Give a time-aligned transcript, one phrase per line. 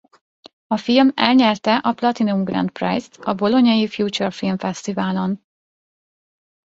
[0.67, 5.45] A film elnyerte a Platinum Grand Prize-t a bolognai Future Film Festival-on.